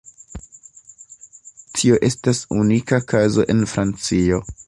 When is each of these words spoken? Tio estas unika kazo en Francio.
Tio 1.79 1.99
estas 2.09 2.41
unika 2.57 3.01
kazo 3.13 3.47
en 3.55 3.63
Francio. 3.75 4.43